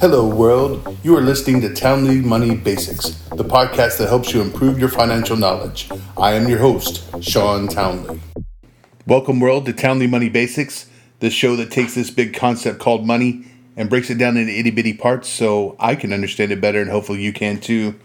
Hello, 0.00 0.28
world. 0.28 0.96
You 1.02 1.16
are 1.16 1.20
listening 1.20 1.60
to 1.62 1.74
Townley 1.74 2.20
Money 2.20 2.54
Basics, 2.54 3.10
the 3.30 3.44
podcast 3.44 3.98
that 3.98 4.08
helps 4.08 4.32
you 4.32 4.40
improve 4.40 4.78
your 4.78 4.88
financial 4.88 5.36
knowledge. 5.36 5.90
I 6.16 6.34
am 6.34 6.48
your 6.48 6.60
host, 6.60 7.02
Sean 7.20 7.66
Townley. 7.66 8.20
Welcome, 9.08 9.40
world, 9.40 9.66
to 9.66 9.72
Townley 9.72 10.06
Money 10.06 10.28
Basics, 10.28 10.88
the 11.18 11.30
show 11.30 11.56
that 11.56 11.72
takes 11.72 11.96
this 11.96 12.10
big 12.10 12.32
concept 12.32 12.78
called 12.78 13.04
money 13.04 13.44
and 13.76 13.90
breaks 13.90 14.08
it 14.08 14.18
down 14.18 14.36
into 14.36 14.56
itty 14.56 14.70
bitty 14.70 14.94
parts 14.94 15.28
so 15.28 15.74
I 15.80 15.96
can 15.96 16.12
understand 16.12 16.52
it 16.52 16.60
better 16.60 16.80
and 16.80 16.90
hopefully 16.90 17.22
you 17.22 17.32
can 17.32 17.58
too. 17.58 17.98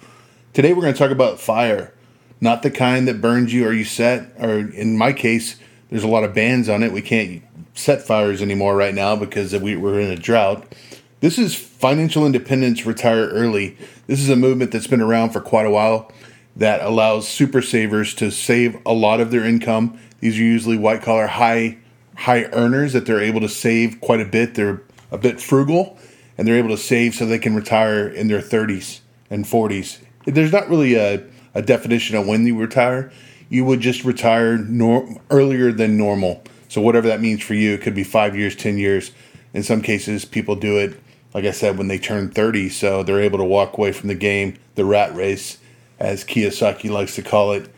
Today, 0.53 0.73
we're 0.73 0.81
going 0.81 0.93
to 0.93 0.99
talk 0.99 1.11
about 1.11 1.39
fire, 1.39 1.93
not 2.41 2.63
the 2.63 2.71
kind 2.71 3.07
that 3.07 3.21
burns 3.21 3.53
you 3.53 3.67
or 3.67 3.73
you 3.73 3.85
set, 3.85 4.33
or 4.39 4.59
in 4.71 4.97
my 4.97 5.13
case, 5.13 5.57
there's 5.91 6.03
a 6.03 6.07
lot 6.07 6.23
of 6.23 6.33
bands 6.33 6.69
on 6.69 6.81
it. 6.81 6.91
We 6.91 7.03
can't 7.03 7.43
set 7.75 8.01
fires 8.01 8.41
anymore 8.41 8.75
right 8.75 8.95
now 8.95 9.15
because 9.15 9.53
we, 9.55 9.75
we're 9.75 9.99
in 9.99 10.09
a 10.09 10.15
drought. 10.15 10.73
This 11.19 11.37
is 11.37 11.55
financial 11.55 12.25
independence, 12.25 12.85
retire 12.85 13.27
early. 13.27 13.77
This 14.07 14.19
is 14.19 14.29
a 14.29 14.35
movement 14.35 14.71
that's 14.71 14.87
been 14.87 15.01
around 15.01 15.31
for 15.31 15.41
quite 15.41 15.65
a 15.65 15.69
while 15.69 16.11
that 16.55 16.81
allows 16.81 17.27
super 17.27 17.61
savers 17.61 18.13
to 18.15 18.31
save 18.31 18.77
a 18.85 18.93
lot 18.93 19.19
of 19.19 19.31
their 19.31 19.43
income. 19.43 19.99
These 20.19 20.39
are 20.39 20.43
usually 20.43 20.77
white 20.77 21.01
collar 21.01 21.27
high 21.27 21.77
high 22.15 22.45
earners 22.53 22.93
that 22.93 23.05
they're 23.05 23.21
able 23.21 23.41
to 23.41 23.49
save 23.49 23.99
quite 23.99 24.21
a 24.21 24.25
bit. 24.25 24.55
They're 24.55 24.81
a 25.11 25.17
bit 25.17 25.41
frugal 25.41 25.97
and 26.37 26.47
they're 26.47 26.57
able 26.57 26.69
to 26.69 26.77
save 26.77 27.13
so 27.13 27.25
they 27.25 27.39
can 27.39 27.55
retire 27.55 28.07
in 28.07 28.27
their 28.27 28.41
30s 28.41 29.01
and 29.29 29.45
40s. 29.45 29.99
There's 30.25 30.51
not 30.51 30.69
really 30.69 30.95
a, 30.95 31.23
a 31.53 31.61
definition 31.61 32.15
of 32.15 32.25
when 32.25 32.45
you 32.45 32.57
retire. 32.57 33.11
You 33.49 33.65
would 33.65 33.81
just 33.81 34.03
retire 34.03 34.57
nor- 34.57 35.21
earlier 35.29 35.71
than 35.71 35.97
normal. 35.97 36.43
So 36.75 36.81
whatever 36.81 37.07
that 37.07 37.21
means 37.21 37.41
for 37.41 37.53
you, 37.53 37.73
it 37.73 37.81
could 37.81 37.95
be 37.95 38.03
five 38.03 38.35
years, 38.35 38.53
ten 38.53 38.77
years. 38.77 39.11
In 39.53 39.63
some 39.63 39.81
cases, 39.81 40.25
people 40.25 40.57
do 40.57 40.77
it, 40.77 40.99
like 41.33 41.45
I 41.45 41.51
said, 41.51 41.77
when 41.77 41.87
they 41.87 41.97
turn 41.97 42.29
thirty, 42.29 42.67
so 42.67 43.01
they're 43.01 43.21
able 43.21 43.37
to 43.37 43.45
walk 43.45 43.77
away 43.77 43.93
from 43.93 44.09
the 44.09 44.13
game, 44.13 44.57
the 44.75 44.83
rat 44.83 45.15
race, 45.15 45.57
as 45.99 46.25
Kiyosaki 46.25 46.89
likes 46.89 47.15
to 47.15 47.21
call 47.21 47.53
it, 47.53 47.73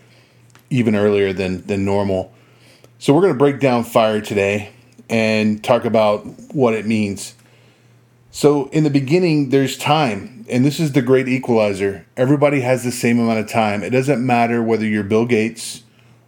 even 0.71 0.95
earlier 0.95 1.31
than 1.31 1.61
than 1.67 1.85
normal. 1.85 2.33
So 2.97 3.13
we're 3.13 3.21
going 3.21 3.33
to 3.33 3.37
break 3.37 3.59
down 3.59 3.83
fire 3.83 4.19
today 4.19 4.71
and 5.07 5.63
talk 5.63 5.85
about 5.85 6.25
what 6.51 6.73
it 6.73 6.87
means. 6.87 7.35
So 8.31 8.65
in 8.69 8.83
the 8.83 8.89
beginning, 8.89 9.51
there's 9.51 9.77
time, 9.77 10.43
and 10.49 10.65
this 10.65 10.79
is 10.79 10.93
the 10.93 11.03
great 11.03 11.27
equalizer. 11.27 12.07
Everybody 12.17 12.61
has 12.61 12.83
the 12.83 12.91
same 12.91 13.19
amount 13.19 13.41
of 13.41 13.47
time. 13.47 13.83
It 13.83 13.91
doesn't 13.91 14.25
matter 14.25 14.63
whether 14.63 14.87
you're 14.87 15.03
Bill 15.03 15.27
Gates 15.27 15.83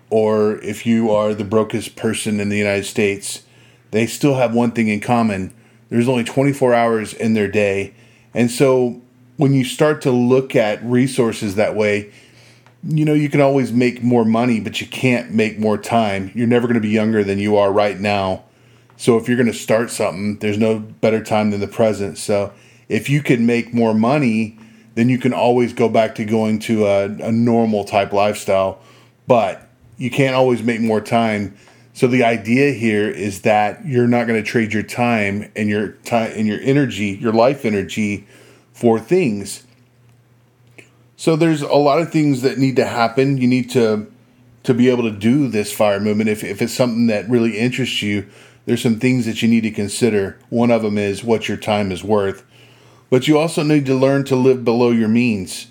or 0.10 0.58
if 0.62 0.86
you 0.86 1.12
are 1.12 1.34
the 1.34 1.44
brokest 1.44 1.96
person 1.96 2.40
in 2.40 2.50
the 2.50 2.58
United 2.58 2.86
States, 2.86 3.44
they 3.92 4.06
still 4.06 4.36
have 4.36 4.54
one 4.54 4.72
thing 4.72 4.88
in 4.88 5.00
common. 5.00 5.54
There's 5.90 6.08
only 6.08 6.24
24 6.24 6.74
hours 6.74 7.14
in 7.14 7.34
their 7.34 7.48
day. 7.48 7.94
And 8.34 8.50
so 8.52 9.02
when 9.38 9.54
you 9.54 9.64
start 9.64 10.02
to 10.02 10.12
look 10.12 10.56
at 10.56 10.84
resources 10.84 11.56
that 11.56 11.76
way, 11.76 12.12
you 12.84 13.06
know, 13.06 13.14
you 13.14 13.30
can 13.30 13.42
always 13.42 13.72
make 13.72 14.02
more 14.02 14.24
money, 14.26 14.60
but 14.60 14.80
you 14.80 14.88
can't 14.88 15.32
make 15.32 15.60
more 15.60 15.78
time. 15.78 16.32
You're 16.34 16.48
never 16.48 16.68
going 16.68 16.76
to 16.76 16.82
be 16.82 16.90
younger 16.90 17.24
than 17.24 17.40
you 17.40 17.58
are 17.58 17.72
right 17.72 18.00
now. 18.00 18.44
So 18.98 19.18
if 19.18 19.28
you're 19.28 19.38
going 19.38 19.48
to 19.48 19.54
start 19.54 19.92
something, 19.92 20.40
there's 20.40 20.58
no 20.58 20.80
better 20.80 21.24
time 21.24 21.52
than 21.52 21.60
the 21.60 21.68
present. 21.68 22.18
So 22.18 22.54
if 22.88 23.10
you 23.10 23.22
can 23.22 23.46
make 23.46 23.74
more 23.74 23.94
money, 23.94 24.58
then 24.96 25.08
you 25.08 25.18
can 25.18 25.34
always 25.34 25.72
go 25.74 25.88
back 25.88 26.16
to 26.16 26.26
going 26.26 26.60
to 26.60 26.86
a, 26.86 27.06
a 27.06 27.32
normal 27.32 27.86
type 27.86 28.12
lifestyle. 28.12 28.82
But 29.28 29.69
you 30.00 30.10
can't 30.10 30.34
always 30.34 30.64
make 30.64 30.82
more 30.82 31.02
time. 31.02 31.56
So 31.94 32.08
the 32.08 32.24
idea 32.24 32.72
here 32.72 33.10
is 33.10 33.42
that 33.42 33.86
you're 33.86 34.08
not 34.08 34.26
going 34.26 34.42
to 34.42 34.50
trade 34.50 34.74
your 34.74 34.84
time 34.84 35.52
and 35.56 35.70
your 35.70 35.90
time 35.90 36.32
and 36.36 36.48
your 36.48 36.60
energy, 36.62 37.18
your 37.22 37.34
life 37.34 37.66
energy 37.66 38.26
for 38.72 39.00
things. 39.00 39.66
So 41.18 41.36
there's 41.36 41.62
a 41.62 41.76
lot 41.76 42.00
of 42.00 42.12
things 42.12 42.42
that 42.44 42.58
need 42.58 42.78
to 42.78 42.86
happen. 42.86 43.38
You 43.38 43.48
need 43.48 43.70
to 43.72 44.10
to 44.64 44.74
be 44.74 44.90
able 44.90 45.04
to 45.04 45.12
do 45.12 45.48
this 45.48 45.74
fire 45.74 46.00
movement 46.00 46.30
if 46.30 46.44
if 46.44 46.62
it's 46.62 46.74
something 46.74 47.08
that 47.08 47.30
really 47.30 47.58
interests 47.58 48.02
you. 48.02 48.28
There's 48.66 48.82
some 48.82 49.00
things 49.00 49.26
that 49.26 49.42
you 49.42 49.50
need 49.50 49.62
to 49.62 49.72
consider. 49.72 50.40
One 50.50 50.72
of 50.72 50.82
them 50.82 50.98
is 50.98 51.24
what 51.24 51.50
your 51.50 51.58
time 51.58 51.92
is 51.92 52.04
worth. 52.04 52.46
But 53.10 53.28
you 53.28 53.38
also 53.38 53.64
need 53.64 53.86
to 53.88 53.96
learn 53.96 54.24
to 54.26 54.36
live 54.36 54.64
below 54.64 54.92
your 54.92 55.08
means. 55.08 55.68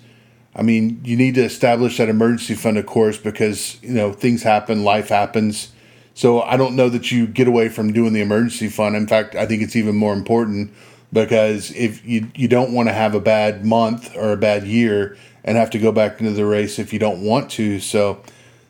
I 0.55 0.61
mean, 0.63 1.01
you 1.03 1.15
need 1.15 1.35
to 1.35 1.43
establish 1.43 1.97
that 1.97 2.09
emergency 2.09 2.55
fund, 2.55 2.77
of 2.77 2.85
course, 2.85 3.17
because 3.17 3.81
you 3.81 3.93
know 3.93 4.13
things 4.13 4.43
happen, 4.43 4.83
life 4.83 5.09
happens. 5.09 5.71
So 6.13 6.41
I 6.41 6.57
don't 6.57 6.75
know 6.75 6.89
that 6.89 7.11
you 7.11 7.27
get 7.27 7.47
away 7.47 7.69
from 7.69 7.93
doing 7.93 8.13
the 8.13 8.21
emergency 8.21 8.67
fund. 8.67 8.95
In 8.95 9.07
fact, 9.07 9.35
I 9.35 9.45
think 9.45 9.61
it's 9.61 9.75
even 9.75 9.95
more 9.95 10.13
important 10.13 10.73
because 11.13 11.71
if 11.71 12.05
you 12.05 12.31
you 12.35 12.47
don't 12.47 12.73
want 12.73 12.89
to 12.89 12.93
have 12.93 13.15
a 13.15 13.19
bad 13.19 13.65
month 13.65 14.15
or 14.15 14.33
a 14.33 14.37
bad 14.37 14.65
year 14.65 15.17
and 15.43 15.57
have 15.57 15.69
to 15.71 15.79
go 15.79 15.91
back 15.91 16.19
into 16.19 16.33
the 16.33 16.45
race 16.45 16.79
if 16.79 16.91
you 16.93 16.99
don't 16.99 17.23
want 17.23 17.49
to. 17.51 17.79
So 17.79 18.21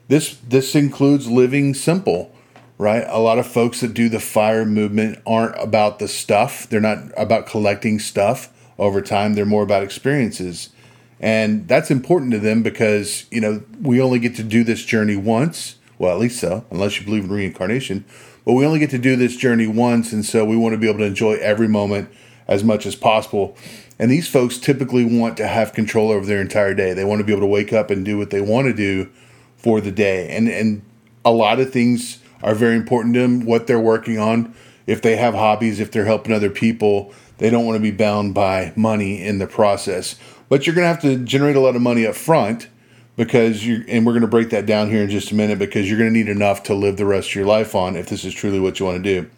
this 0.07 0.37
this 0.47 0.75
includes 0.75 1.27
living 1.29 1.73
simple, 1.73 2.35
right? 2.77 3.05
A 3.07 3.19
lot 3.19 3.39
of 3.39 3.47
folks 3.47 3.81
that 3.81 3.93
do 3.93 4.09
the 4.09 4.19
fire 4.19 4.65
movement 4.65 5.19
aren't 5.25 5.61
about 5.61 5.99
the 5.99 6.07
stuff. 6.07 6.67
They're 6.69 6.79
not 6.79 6.99
about 7.17 7.47
collecting 7.47 7.99
stuff 7.99 8.53
over 8.77 9.01
time. 9.01 9.33
They're 9.33 9.45
more 9.45 9.63
about 9.63 9.83
experiences. 9.83 10.69
And 11.19 11.67
that's 11.67 11.91
important 11.91 12.31
to 12.31 12.39
them 12.39 12.63
because, 12.63 13.25
you 13.29 13.41
know, 13.41 13.63
we 13.81 14.01
only 14.01 14.19
get 14.19 14.35
to 14.35 14.43
do 14.43 14.63
this 14.63 14.83
journey 14.85 15.15
once. 15.15 15.75
Well, 15.97 16.13
at 16.13 16.19
least 16.19 16.39
so, 16.39 16.65
unless 16.71 16.99
you 16.99 17.05
believe 17.05 17.25
in 17.25 17.31
reincarnation. 17.31 18.05
But 18.45 18.53
we 18.53 18.65
only 18.65 18.79
get 18.79 18.89
to 18.91 18.97
do 18.97 19.15
this 19.15 19.35
journey 19.35 19.67
once. 19.67 20.13
And 20.13 20.25
so 20.25 20.45
we 20.45 20.55
want 20.55 20.73
to 20.73 20.77
be 20.77 20.87
able 20.87 20.99
to 20.99 21.05
enjoy 21.05 21.33
every 21.33 21.67
moment 21.67 22.09
as 22.47 22.63
much 22.63 22.85
as 22.85 22.95
possible. 22.95 23.57
And 23.99 24.09
these 24.09 24.29
folks 24.29 24.57
typically 24.57 25.03
want 25.03 25.35
to 25.37 25.47
have 25.47 25.73
control 25.73 26.09
over 26.09 26.25
their 26.25 26.39
entire 26.39 26.73
day. 26.73 26.93
They 26.93 27.03
want 27.03 27.19
to 27.19 27.25
be 27.25 27.33
able 27.33 27.41
to 27.41 27.47
wake 27.47 27.73
up 27.73 27.91
and 27.91 28.05
do 28.05 28.17
what 28.17 28.29
they 28.29 28.41
want 28.41 28.67
to 28.67 28.73
do 28.73 29.09
for 29.57 29.81
the 29.81 29.91
day. 29.91 30.29
And, 30.29 30.47
and 30.47 30.81
a 31.25 31.31
lot 31.31 31.59
of 31.59 31.71
things 31.71 32.19
are 32.41 32.55
very 32.55 32.75
important 32.75 33.13
to 33.15 33.19
them, 33.19 33.45
what 33.45 33.67
they're 33.67 33.79
working 33.79 34.17
on. 34.17 34.55
If 34.87 35.01
they 35.01 35.17
have 35.17 35.33
hobbies, 35.33 35.81
if 35.81 35.91
they're 35.91 36.05
helping 36.05 36.33
other 36.33 36.49
people, 36.49 37.13
they 37.37 37.49
don't 37.49 37.65
want 37.65 37.75
to 37.75 37.81
be 37.81 37.91
bound 37.91 38.33
by 38.33 38.71
money 38.75 39.21
in 39.21 39.37
the 39.37 39.47
process 39.47 40.15
but 40.49 40.65
you're 40.65 40.75
going 40.75 40.83
to 40.83 40.87
have 40.87 41.01
to 41.01 41.23
generate 41.23 41.55
a 41.55 41.59
lot 41.59 41.75
of 41.75 41.81
money 41.81 42.05
up 42.05 42.15
front 42.15 42.67
because 43.15 43.65
you 43.65 43.83
and 43.87 44.05
we're 44.05 44.13
going 44.13 44.21
to 44.21 44.27
break 44.27 44.49
that 44.49 44.65
down 44.65 44.89
here 44.89 45.03
in 45.03 45.09
just 45.09 45.31
a 45.31 45.35
minute 45.35 45.59
because 45.59 45.89
you're 45.89 45.97
going 45.97 46.11
to 46.11 46.17
need 46.17 46.29
enough 46.29 46.63
to 46.63 46.73
live 46.73 46.97
the 46.97 47.05
rest 47.05 47.29
of 47.29 47.35
your 47.35 47.45
life 47.45 47.75
on 47.75 47.95
if 47.95 48.09
this 48.09 48.25
is 48.25 48.33
truly 48.33 48.59
what 48.59 48.79
you 48.79 48.85
want 48.85 49.03
to 49.03 49.21
do. 49.21 49.29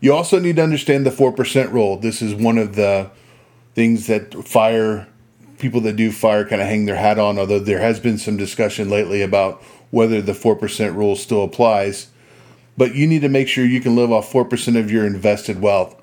You 0.00 0.14
also 0.14 0.38
need 0.38 0.56
to 0.56 0.62
understand 0.62 1.04
the 1.04 1.10
4% 1.10 1.72
rule. 1.72 1.98
This 1.98 2.22
is 2.22 2.34
one 2.34 2.56
of 2.56 2.74
the 2.74 3.10
things 3.74 4.06
that 4.06 4.34
fire 4.46 5.06
people 5.58 5.82
that 5.82 5.96
do 5.96 6.10
fire 6.10 6.46
kind 6.46 6.62
of 6.62 6.68
hang 6.68 6.86
their 6.86 6.96
hat 6.96 7.18
on 7.18 7.38
although 7.38 7.58
there 7.58 7.80
has 7.80 8.00
been 8.00 8.16
some 8.16 8.38
discussion 8.38 8.88
lately 8.88 9.20
about 9.20 9.62
whether 9.90 10.22
the 10.22 10.32
4% 10.32 10.96
rule 10.96 11.16
still 11.16 11.44
applies. 11.44 12.08
But 12.76 12.94
you 12.94 13.06
need 13.06 13.20
to 13.20 13.28
make 13.28 13.48
sure 13.48 13.64
you 13.64 13.80
can 13.80 13.94
live 13.94 14.10
off 14.10 14.32
4% 14.32 14.78
of 14.78 14.90
your 14.90 15.04
invested 15.04 15.60
wealth. 15.60 15.94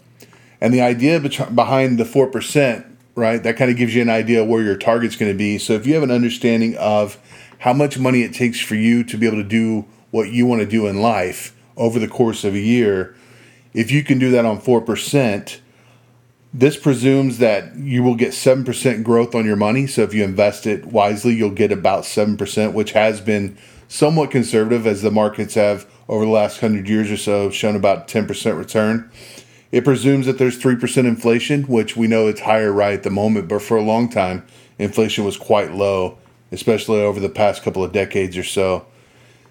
And 0.61 0.73
the 0.73 0.81
idea 0.81 1.19
behind 1.19 1.97
the 1.97 2.03
4% 2.03 2.96
right? 3.17 3.41
That 3.41 3.57
kind 3.57 3.71
of 3.71 3.77
gives 3.77 3.95
you 3.95 4.03
an 4.03 4.09
idea 4.09 4.45
where 4.45 4.61
your 4.61 4.77
target's 4.77 5.15
going 5.15 5.31
to 5.31 5.37
be. 5.37 5.57
So 5.57 5.73
if 5.73 5.87
you 5.87 5.95
have 5.95 6.03
an 6.03 6.11
understanding 6.11 6.77
of 6.77 7.17
how 7.57 7.73
much 7.73 7.97
money 7.97 8.21
it 8.21 8.33
takes 8.33 8.61
for 8.61 8.75
you 8.75 9.03
to 9.05 9.17
be 9.17 9.25
able 9.25 9.37
to 9.37 9.43
do 9.43 9.85
what 10.11 10.29
you 10.29 10.45
want 10.45 10.61
to 10.61 10.67
do 10.67 10.85
in 10.85 11.01
life 11.01 11.57
over 11.75 11.97
the 11.97 12.07
course 12.07 12.43
of 12.43 12.53
a 12.53 12.59
year, 12.59 13.15
if 13.73 13.89
you 13.89 14.03
can 14.03 14.19
do 14.19 14.29
that 14.31 14.45
on 14.45 14.61
4%, 14.61 15.59
this 16.53 16.77
presumes 16.77 17.39
that 17.39 17.75
you 17.75 18.03
will 18.03 18.15
get 18.15 18.29
7% 18.29 19.03
growth 19.03 19.33
on 19.33 19.45
your 19.45 19.55
money. 19.55 19.87
So 19.87 20.03
if 20.03 20.13
you 20.13 20.23
invest 20.23 20.67
it 20.67 20.85
wisely, 20.85 21.33
you'll 21.33 21.49
get 21.49 21.71
about 21.71 22.03
7%, 22.03 22.73
which 22.73 22.91
has 22.91 23.19
been 23.19 23.57
somewhat 23.87 24.29
conservative 24.29 24.85
as 24.85 25.01
the 25.01 25.11
markets 25.11 25.55
have 25.55 25.89
over 26.07 26.23
the 26.23 26.31
last 26.31 26.61
100 26.61 26.87
years 26.87 27.09
or 27.09 27.17
so 27.17 27.49
shown 27.49 27.75
about 27.75 28.07
10% 28.07 28.57
return. 28.57 29.09
It 29.71 29.83
presumes 29.83 30.25
that 30.25 30.37
there's 30.37 30.61
3% 30.61 31.05
inflation, 31.05 31.63
which 31.63 31.97
we 31.97 32.07
know 32.07 32.27
it's 32.27 32.41
higher 32.41 32.71
right 32.71 32.93
at 32.93 33.03
the 33.03 33.09
moment, 33.09 33.49
but 33.49 33.61
for 33.61 33.77
a 33.77 33.81
long 33.81 34.09
time, 34.09 34.45
inflation 34.79 35.25
was 35.25 35.37
quite 35.37 35.73
low, 35.73 36.17
especially 36.51 37.01
over 37.01 37.19
the 37.19 37.29
past 37.29 37.63
couple 37.63 37.83
of 37.83 37.91
decades 37.91 38.37
or 38.37 38.43
so. 38.43 38.85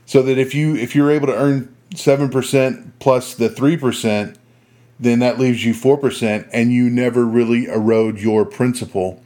So 0.07 0.23
that 0.23 0.39
if 0.39 0.55
you 0.55 0.77
if 0.77 0.95
you're 0.95 1.11
able 1.11 1.27
to 1.27 1.37
earn 1.37 1.75
7% 1.91 2.93
plus 2.99 3.35
the 3.35 3.49
3%, 3.49 4.37
then 4.99 5.19
that 5.19 5.39
leaves 5.39 5.65
you 5.65 5.75
4% 5.75 6.49
and 6.53 6.73
you 6.73 6.89
never 6.89 7.25
really 7.25 7.67
erode 7.67 8.19
your 8.19 8.45
principal. 8.45 9.23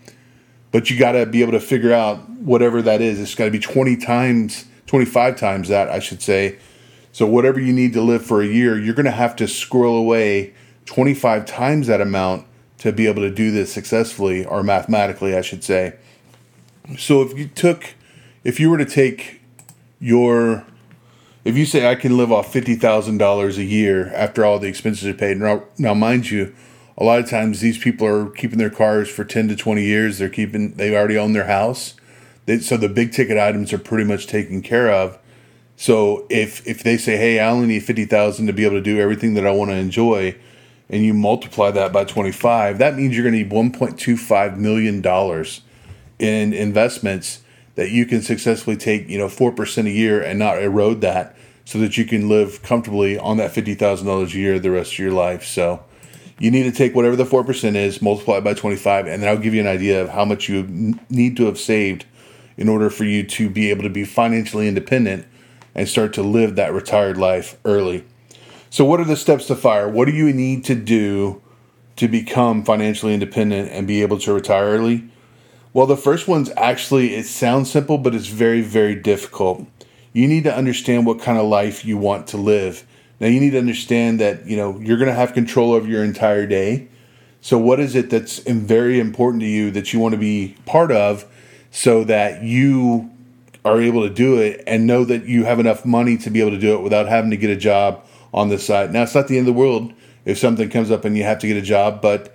But 0.73 0.91
you 0.91 0.99
got 0.99 1.13
to 1.13 1.27
be 1.27 1.43
able 1.43 1.53
to 1.53 1.61
figure 1.61 1.93
out 1.93 2.29
whatever 2.31 2.83
that 2.83 3.01
is. 3.01 3.21
It's 3.21 3.35
got 3.35 3.45
to 3.45 3.51
be 3.51 3.59
20 3.59 3.97
times, 3.97 4.67
25 4.87 5.37
times 5.37 5.69
that, 5.69 5.89
I 5.89 5.99
should 5.99 6.23
say. 6.23 6.59
So 7.13 7.27
whatever 7.27 7.61
you 7.61 7.73
need 7.73 7.93
to 7.95 8.03
live 8.03 8.25
for 8.25 8.41
a 8.41 8.47
year, 8.47 8.79
you're 8.79 8.95
going 8.95 9.05
to 9.05 9.11
have 9.11 9.37
to 9.37 9.49
squirrel 9.49 9.97
away 9.97 10.55
25 10.87 11.47
times 11.47 11.87
that 11.87 12.01
amount 12.01 12.47
to 12.79 12.93
be 12.93 13.07
able 13.07 13.23
to 13.23 13.31
do 13.31 13.51
this 13.51 13.73
successfully, 13.73 14.45
or 14.45 14.63
mathematically, 14.63 15.37
I 15.37 15.43
should 15.43 15.63
say. 15.63 15.97
So 16.99 17.21
if 17.23 17.39
you 17.39 17.47
took, 17.47 17.95
if 18.43 18.59
you 18.59 18.71
were 18.71 18.79
to 18.79 18.87
take 18.87 19.43
your, 20.01 20.65
if 21.45 21.59
you 21.59 21.67
say 21.67 21.91
I 21.91 21.95
can 21.95 22.17
live 22.17 22.33
off 22.33 22.53
$50,000 22.53 23.59
a 23.59 23.65
year 23.65 24.11
after 24.15 24.45
all 24.45 24.59
the 24.59 24.69
expenses 24.69 25.07
are 25.07 25.15
paid, 25.15 25.37
now, 25.37 25.65
now 25.77 25.93
mind 25.93 26.31
you, 26.31 26.55
a 26.97 27.05
lot 27.05 27.19
of 27.19 27.29
times 27.29 27.61
these 27.61 27.79
people 27.79 28.07
are 28.07 28.31
keeping 28.31 28.59
their 28.59 28.71
cars 28.71 29.09
for 29.09 29.25
10 29.25 29.49
to 29.49 29.57
20 29.57 29.83
years. 29.83 30.19
They're 30.19 30.29
keeping, 30.29 30.73
they 30.73 30.95
already 30.95 31.19
own 31.19 31.33
their 31.35 31.47
house. 31.47 31.95
They, 32.47 32.59
so 32.61 32.77
the 32.77 32.89
big 32.89 33.13
ticket 33.13 33.39
items 33.39 33.73
are 33.73 33.79
pretty 33.79 34.05
much 34.05 34.27
taken 34.27 34.63
care 34.63 34.91
of. 34.91 35.19
So 35.77 36.27
if, 36.29 36.67
if 36.67 36.83
they 36.83 36.97
say, 36.97 37.17
hey, 37.17 37.41
I 37.41 37.51
only 37.51 37.67
need 37.67 37.85
50,000 37.85 38.47
to 38.47 38.53
be 38.53 38.65
able 38.65 38.77
to 38.77 38.83
do 38.83 38.99
everything 38.99 39.35
that 39.35 39.47
I 39.47 39.51
want 39.51 39.71
to 39.71 39.77
enjoy, 39.77 40.37
and 40.91 41.05
you 41.05 41.15
multiply 41.15 41.71
that 41.71 41.93
by 41.93 42.05
25, 42.05 42.79
that 42.79 42.97
means 42.97 43.15
you're 43.15 43.23
going 43.23 43.49
to 43.49 43.59
need 43.59 43.73
$1.25 43.73 44.57
million 44.57 45.03
in 46.19 46.53
investments 46.53 47.43
that 47.77 47.91
you 47.91 48.05
can 48.05 48.21
successfully 48.21 48.77
take, 48.77 49.09
you 49.09 49.17
know, 49.17 49.29
4% 49.29 49.87
a 49.87 49.91
year 49.91 50.21
and 50.21 50.39
not 50.39 50.61
erode 50.61 51.01
that 51.01 51.37
so 51.65 51.79
that 51.79 51.97
you 51.97 52.05
can 52.05 52.29
live 52.29 52.63
comfortably 52.63 53.17
on 53.17 53.37
that 53.37 53.53
$50,000 53.53 54.35
a 54.35 54.37
year 54.37 54.59
the 54.59 54.73
rest 54.73 54.95
of 54.95 54.99
your 54.99 55.13
life. 55.13 55.45
So 55.45 55.83
you 56.41 56.51
need 56.51 56.65
to 56.65 56.73
take 56.73 56.95
whatever 56.95 57.15
the 57.15 57.25
4% 57.25 57.77
is, 57.77 58.03
multiply 58.03 58.39
it 58.39 58.45
by 58.45 58.55
25, 58.55 59.07
and 59.07 59.23
then 59.23 59.29
I'll 59.29 59.41
give 59.41 59.55
you 59.55 59.61
an 59.61 59.69
idea 59.69 60.03
of 60.03 60.09
how 60.09 60.25
much 60.25 60.49
you 60.49 60.99
need 61.09 61.37
to 61.37 61.47
have 61.47 61.59
saved 61.59 62.05
in 62.57 62.69
order 62.69 62.91
for 62.91 63.05
you 63.05 63.23
to 63.23 63.49
be 63.49 63.71
able 63.71 63.85
to 63.85 63.91
be 63.91 64.05
financially 64.05 64.67
independent 64.67 65.27
and 65.75 65.89
start 65.89 66.13
to 66.15 66.23
live 66.23 66.57
that 66.57 66.73
retired 66.73 67.17
life 67.17 67.57
early. 67.65 68.05
So, 68.73 68.85
what 68.85 69.01
are 69.01 69.05
the 69.05 69.17
steps 69.17 69.49
to 69.49 69.57
fire? 69.57 69.89
What 69.89 70.05
do 70.05 70.13
you 70.13 70.33
need 70.33 70.65
to 70.67 70.77
do 70.77 71.43
to 71.97 72.07
become 72.07 72.65
financially 72.65 73.13
independent 73.13 73.69
and 73.73 73.85
be 73.85 74.01
able 74.01 74.21
to 74.21 74.33
retire 74.33 74.67
early? 74.67 75.11
Well, 75.73 75.87
the 75.87 75.97
first 75.97 76.29
one's 76.29 76.51
actually, 76.57 77.17
it 77.17 77.27
sounds 77.27 77.69
simple, 77.69 77.99
but 77.99 78.15
it's 78.15 78.29
very, 78.29 78.61
very 78.61 78.95
difficult. 78.95 79.67
You 80.13 80.29
need 80.29 80.45
to 80.45 80.55
understand 80.55 81.05
what 81.05 81.21
kind 81.21 81.37
of 81.37 81.47
life 81.47 81.85
you 81.85 81.99
want 81.99 82.29
to 82.29 82.37
live. 82.37 82.87
Now, 83.19 83.27
you 83.27 83.41
need 83.41 83.51
to 83.51 83.59
understand 83.59 84.21
that, 84.21 84.47
you 84.47 84.57
know, 84.57 84.79
you're 84.79 84.99
going 84.99 85.09
to 85.09 85.15
have 85.15 85.35
control 85.35 85.73
over 85.73 85.89
your 85.89 86.05
entire 86.05 86.47
day. 86.47 86.89
So, 87.41 87.59
what 87.59 87.81
is 87.81 87.97
it 87.97 88.09
that's 88.09 88.39
very 88.39 89.01
important 89.01 89.41
to 89.41 89.49
you 89.49 89.73
that 89.73 89.93
you 89.93 89.99
want 89.99 90.13
to 90.13 90.19
be 90.19 90.55
part 90.65 90.93
of 90.93 91.25
so 91.73 92.05
that 92.05 92.45
you 92.45 93.11
are 93.65 93.81
able 93.81 94.07
to 94.07 94.15
do 94.15 94.41
it 94.41 94.63
and 94.65 94.87
know 94.87 95.05
that 95.05 95.25
you 95.25 95.43
have 95.43 95.59
enough 95.59 95.85
money 95.85 96.17
to 96.19 96.31
be 96.31 96.41
able 96.41 96.53
to 96.53 96.59
do 96.59 96.75
it 96.75 96.83
without 96.83 97.09
having 97.09 97.31
to 97.31 97.37
get 97.37 97.51
a 97.51 97.57
job 97.57 98.05
on 98.33 98.49
this 98.49 98.67
side? 98.67 98.93
Now, 98.93 99.03
it's 99.03 99.15
not 99.15 99.29
the 99.29 99.39
end 99.39 99.49
of 99.49 99.55
the 99.55 99.61
world 99.61 99.93
if 100.25 100.39
something 100.39 100.69
comes 100.69 100.91
up 100.91 101.05
and 101.05 101.17
you 101.17 101.25
have 101.25 101.39
to 101.41 101.47
get 101.47 101.57
a 101.57 101.63
job, 101.63 102.01
but 102.01 102.35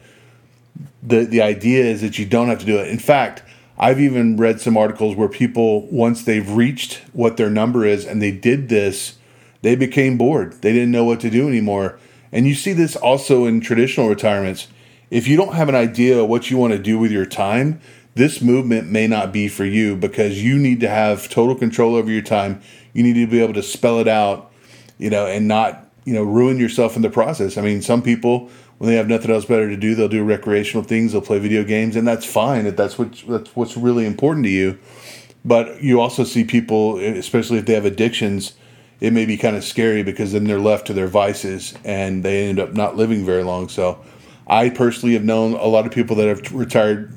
the 1.02 1.26
the 1.26 1.42
idea 1.42 1.84
is 1.84 2.02
that 2.02 2.18
you 2.18 2.26
don't 2.26 2.48
have 2.48 2.60
to 2.60 2.66
do 2.66 2.78
it. 2.78 2.90
In 2.90 3.00
fact, 3.00 3.44
I've 3.78 4.00
even 4.00 4.38
read 4.38 4.62
some 4.62 4.78
articles 4.78 5.16
where 5.16 5.28
people 5.28 5.88
once 5.88 6.24
they've 6.24 6.50
reached 6.50 7.02
what 7.14 7.38
their 7.38 7.50
number 7.50 7.86
is 7.86 8.06
and 8.06 8.22
they 8.22 8.32
did 8.32 8.70
this, 8.70 9.18
they 9.62 9.76
became 9.76 10.18
bored. 10.18 10.62
They 10.62 10.74
didn't 10.74 10.92
know 10.92 11.04
what 11.04 11.20
to 11.22 11.30
do 11.30 11.48
anymore. 11.48 12.00
And 12.32 12.48
you 12.48 12.56
see 12.56 12.74
this 12.74 12.96
also 12.96 13.46
in 13.46 13.62
traditional 13.62 14.10
retirements. 14.10 14.68
If 15.12 15.28
you 15.28 15.38
don't 15.38 15.54
have 15.54 15.70
an 15.70 15.76
idea 15.76 16.20
of 16.20 16.28
what 16.28 16.50
you 16.50 16.58
want 16.58 16.74
to 16.74 16.80
do 16.80 16.98
with 16.98 17.12
your 17.12 17.26
time, 17.26 17.80
this 18.16 18.42
movement 18.42 18.90
may 18.90 19.08
not 19.08 19.32
be 19.32 19.48
for 19.48 19.66
you 19.66 19.96
because 19.96 20.42
you 20.42 20.58
need 20.58 20.80
to 20.80 20.90
have 20.90 21.30
total 21.30 21.56
control 21.56 21.96
over 21.96 22.10
your 22.10 22.22
time. 22.22 22.62
You 22.94 23.04
need 23.04 23.14
to 23.14 23.28
be 23.28 23.42
able 23.42 23.54
to 23.54 23.64
spell 23.64 24.00
it 24.00 24.08
out, 24.08 24.52
you 24.98 25.10
know, 25.10 25.28
and 25.28 25.48
not, 25.48 25.85
you 26.06 26.13
know, 26.13 26.24
ruin 26.24 26.57
yourself 26.57 26.96
in 26.96 27.02
the 27.02 27.10
process. 27.10 27.57
I 27.57 27.62
mean, 27.62 27.81
some 27.81 28.02
people 28.02 28.50
when 28.78 28.90
they 28.90 28.98
have 28.98 29.07
nothing 29.07 29.31
else 29.31 29.46
better 29.46 29.69
to 29.69 29.78
do, 29.78 29.96
they'll 29.96 30.10
do 30.10 30.24
recreational 30.24 30.84
things. 30.84 31.12
They'll 31.12 31.22
play 31.22 31.40
video 31.40 31.63
games, 31.63 31.96
and 31.96 32.07
that's 32.07 32.25
fine. 32.25 32.66
If 32.66 32.75
that's 32.75 32.98
what 32.98 33.13
that's 33.28 33.56
what's 33.56 33.78
really 33.78 34.06
important 34.06 34.46
to 34.46 34.52
you. 34.52 34.78
But 35.46 35.81
you 35.81 36.02
also 36.02 36.24
see 36.24 36.44
people, 36.44 36.98
especially 36.98 37.60
if 37.60 37.66
they 37.66 37.74
have 37.74 37.86
addictions, 37.86 38.54
it 39.00 39.13
may 39.13 39.25
be 39.25 39.38
kind 39.38 39.56
of 39.56 39.63
scary 39.63 40.04
because 40.04 40.31
then 40.31 40.46
they're 40.46 40.60
left 40.60 40.88
to 40.88 40.94
their 40.94 41.07
vices 41.07 41.75
and 41.84 42.24
they 42.24 42.50
end 42.50 42.60
up 42.60 42.74
not 42.74 42.96
living 42.96 43.24
very 43.24 43.44
long. 43.44 43.69
So, 43.69 44.04
I 44.48 44.69
personally 44.69 45.13
have 45.13 45.24
known 45.24 45.54
a 45.54 45.66
lot 45.66 45.86
of 45.86 45.92
people 45.92 46.16
that 46.18 46.28
have 46.28 46.51
retired, 46.54 47.13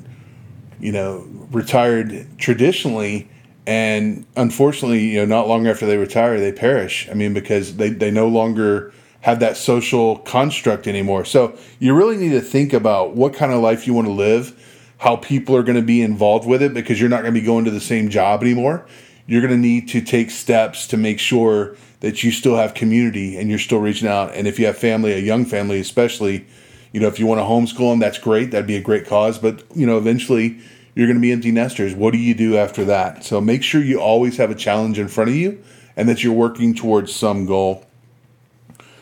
you 0.79 0.91
know, 0.91 1.27
retired 1.51 2.27
traditionally, 2.37 3.29
and 3.69 4.25
unfortunately, 4.35 5.09
you 5.09 5.19
know, 5.19 5.25
not 5.25 5.47
long 5.47 5.67
after 5.67 5.85
they 5.85 5.97
retire, 5.97 6.39
they 6.39 6.51
perish. 6.51 7.07
I 7.07 7.13
mean, 7.13 7.35
because 7.35 7.75
they 7.77 7.89
they 7.89 8.09
no 8.09 8.27
longer 8.27 8.91
have 9.21 9.39
that 9.41 9.57
social 9.57 10.17
construct 10.19 10.87
anymore. 10.87 11.23
So 11.23 11.55
you 11.77 11.93
really 11.93 12.17
need 12.17 12.31
to 12.31 12.41
think 12.41 12.73
about 12.73 13.15
what 13.15 13.35
kind 13.35 13.51
of 13.51 13.61
life 13.61 13.85
you 13.85 13.93
want 13.93 14.07
to 14.07 14.11
live, 14.11 14.59
how 14.97 15.17
people 15.17 15.55
are 15.55 15.61
going 15.61 15.75
to 15.75 15.83
be 15.83 16.01
involved 16.01 16.47
with 16.47 16.63
it, 16.63 16.73
because 16.73 16.99
you're 16.99 17.11
not 17.11 17.21
going 17.21 17.35
to 17.35 17.39
be 17.39 17.45
going 17.45 17.63
to 17.65 17.71
the 17.71 17.79
same 17.79 18.09
job 18.09 18.41
anymore. 18.41 18.87
You're 19.27 19.41
going 19.41 19.53
to 19.53 19.59
need 19.59 19.87
to 19.89 20.01
take 20.01 20.31
steps 20.31 20.87
to 20.87 20.97
make 20.97 21.19
sure 21.19 21.75
that 21.99 22.23
you 22.23 22.31
still 22.31 22.55
have 22.55 22.73
community 22.73 23.37
and 23.37 23.51
you're 23.51 23.59
still 23.59 23.81
reaching 23.81 24.07
out. 24.07 24.33
And 24.33 24.47
if 24.47 24.57
you 24.57 24.65
have 24.65 24.79
family, 24.79 25.13
a 25.13 25.19
young 25.19 25.45
family 25.45 25.79
especially, 25.79 26.47
you 26.91 26.99
know, 26.99 27.07
if 27.07 27.19
you 27.19 27.27
want 27.27 27.39
to 27.39 27.45
homeschool 27.45 27.91
them, 27.91 27.99
that's 27.99 28.17
great. 28.17 28.49
That'd 28.49 28.65
be 28.65 28.77
a 28.77 28.81
great 28.81 29.05
cause. 29.05 29.37
But, 29.37 29.63
you 29.75 29.85
know, 29.85 29.99
eventually 29.99 30.59
you're 30.95 31.07
going 31.07 31.17
to 31.17 31.21
be 31.21 31.31
empty 31.31 31.51
nesters. 31.51 31.93
What 31.93 32.11
do 32.11 32.17
you 32.17 32.33
do 32.33 32.57
after 32.57 32.83
that? 32.85 33.23
So 33.23 33.39
make 33.39 33.63
sure 33.63 33.81
you 33.81 33.99
always 33.99 34.37
have 34.37 34.51
a 34.51 34.55
challenge 34.55 34.99
in 34.99 35.07
front 35.07 35.29
of 35.29 35.35
you 35.35 35.63
and 35.95 36.07
that 36.09 36.23
you're 36.23 36.33
working 36.33 36.73
towards 36.73 37.13
some 37.13 37.45
goal. 37.45 37.85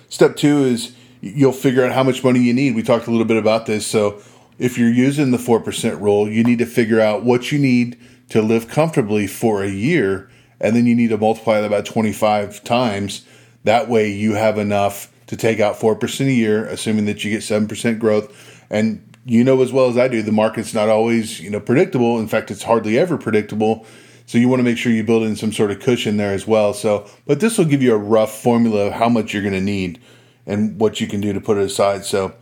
Step 0.09 0.35
two 0.35 0.63
is 0.63 0.95
you'll 1.21 1.51
figure 1.51 1.85
out 1.85 1.91
how 1.91 2.03
much 2.03 2.23
money 2.23 2.39
you 2.39 2.53
need. 2.53 2.75
We 2.75 2.83
talked 2.83 3.07
a 3.07 3.11
little 3.11 3.25
bit 3.25 3.37
about 3.37 3.65
this. 3.65 3.85
So 3.85 4.21
if 4.59 4.77
you're 4.77 4.91
using 4.91 5.31
the 5.31 5.37
4% 5.37 6.01
rule, 6.01 6.29
you 6.29 6.43
need 6.43 6.59
to 6.59 6.65
figure 6.65 6.99
out 6.99 7.23
what 7.23 7.51
you 7.51 7.59
need 7.59 7.99
to 8.29 8.41
live 8.41 8.67
comfortably 8.67 9.27
for 9.27 9.63
a 9.63 9.69
year. 9.69 10.29
And 10.59 10.75
then 10.75 10.85
you 10.85 10.95
need 10.95 11.09
to 11.09 11.17
multiply 11.17 11.61
that 11.61 11.69
by 11.69 11.81
25 11.81 12.63
times. 12.63 13.25
That 13.63 13.89
way 13.89 14.11
you 14.11 14.33
have 14.33 14.57
enough 14.57 15.11
to 15.27 15.37
take 15.37 15.59
out 15.59 15.75
4% 15.75 16.25
a 16.25 16.31
year, 16.31 16.65
assuming 16.65 17.05
that 17.05 17.23
you 17.23 17.31
get 17.31 17.41
7% 17.41 17.99
growth. 17.99 18.63
And 18.69 19.06
you 19.27 19.43
know 19.43 19.61
as 19.61 19.73
well 19.73 19.89
as 19.89 19.97
I 19.97 20.07
do, 20.07 20.21
the 20.21 20.31
market's 20.31 20.73
not 20.73 20.87
always, 20.87 21.41
you 21.41 21.49
know, 21.49 21.59
predictable. 21.59 22.17
In 22.17 22.27
fact, 22.27 22.49
it's 22.49 22.63
hardly 22.63 22.97
ever 22.97 23.17
predictable. 23.17 23.85
So 24.25 24.37
you 24.37 24.47
want 24.47 24.59
to 24.59 24.63
make 24.63 24.77
sure 24.77 24.91
you 24.91 25.03
build 25.03 25.23
in 25.23 25.35
some 25.35 25.51
sort 25.51 25.69
of 25.69 25.79
cushion 25.79 26.17
there 26.17 26.33
as 26.33 26.47
well. 26.47 26.73
So, 26.73 27.09
but 27.25 27.41
this 27.41 27.57
will 27.57 27.65
give 27.65 27.81
you 27.81 27.93
a 27.93 27.97
rough 27.97 28.41
formula 28.41 28.87
of 28.87 28.93
how 28.93 29.09
much 29.09 29.33
you're 29.33 29.43
going 29.43 29.53
to 29.53 29.61
need 29.61 30.01
and 30.45 30.79
what 30.79 31.01
you 31.01 31.07
can 31.07 31.19
do 31.19 31.33
to 31.33 31.41
put 31.41 31.57
it 31.57 31.63
aside. 31.63 32.05
So 32.05 32.33